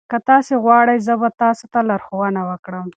[0.09, 2.87] که تاسي وغواړئ زه به تاسي ته لارښوونه وکړم.